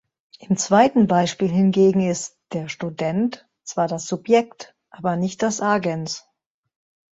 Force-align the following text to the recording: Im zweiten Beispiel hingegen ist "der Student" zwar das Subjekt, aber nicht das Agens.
Im 0.39 0.57
zweiten 0.57 1.05
Beispiel 1.05 1.47
hingegen 1.49 2.01
ist 2.09 2.39
"der 2.53 2.69
Student" 2.69 3.47
zwar 3.63 3.87
das 3.87 4.07
Subjekt, 4.07 4.75
aber 4.89 5.15
nicht 5.15 5.43
das 5.43 5.61
Agens. 5.61 6.27